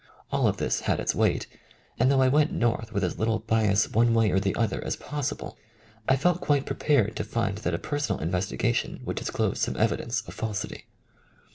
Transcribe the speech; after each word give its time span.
All 0.31 0.47
of 0.47 0.57
this 0.57 0.79
had 0.79 0.99
its 0.99 1.13
weight, 1.13 1.45
and 1.99 2.09
though 2.09 2.23
I 2.23 2.27
went 2.27 2.51
North 2.51 2.91
with 2.91 3.03
as 3.03 3.19
little 3.19 3.37
bias 3.37 3.87
one 3.91 4.15
way 4.15 4.31
or 4.31 4.39
the 4.39 4.55
other 4.55 4.83
as 4.83 4.95
possible, 4.95 5.59
I 6.09 6.15
felt 6.15 6.41
quite 6.41 6.65
prepared 6.65 7.15
to 7.17 7.23
find 7.23 7.59
that 7.59 7.75
a 7.75 7.77
personal 7.77 8.19
investiga 8.19 8.73
tion 8.73 9.01
would 9.05 9.17
disclose 9.17 9.59
some 9.59 9.77
evidence 9.77 10.21
of 10.21 10.33
falsity. 10.33 10.87